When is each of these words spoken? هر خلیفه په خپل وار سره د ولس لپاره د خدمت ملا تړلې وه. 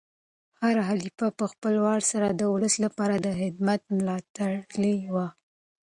هر 0.61 0.75
خلیفه 0.87 1.27
په 1.37 1.45
خپل 1.51 1.73
وار 1.85 2.01
سره 2.11 2.27
د 2.29 2.41
ولس 2.53 2.73
لپاره 2.85 3.15
د 3.25 3.27
خدمت 3.39 3.81
ملا 3.95 4.17
تړلې 4.35 4.95
وه. 5.13 5.27